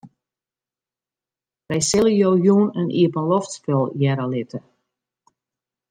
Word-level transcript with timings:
Wy 1.67 1.79
sille 1.89 2.11
jo 2.21 2.29
jûn 2.45 2.65
in 2.79 2.87
iepenloftspul 3.03 3.83
hearre 3.99 4.25
litte. 4.31 4.59